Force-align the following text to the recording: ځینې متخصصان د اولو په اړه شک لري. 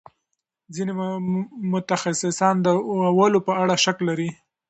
ځینې 0.75 0.93
متخصصان 1.71 2.55
د 2.65 2.67
اولو 3.13 3.39
په 3.47 3.53
اړه 3.61 3.73
شک 3.83 3.97
لري. 4.07 4.29